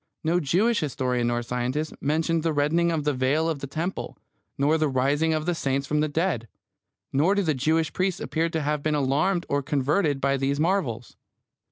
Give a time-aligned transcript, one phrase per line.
[0.23, 4.17] No Jewish historian nor scientist mentioned the rending of the veil of the temple,
[4.57, 6.47] nor the rising of the saints from the dead.
[7.13, 11.17] Nor do the Jewish priests appear to have been alarmed or converted by these marvels.